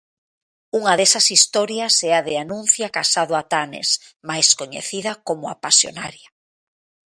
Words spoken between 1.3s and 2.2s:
historias é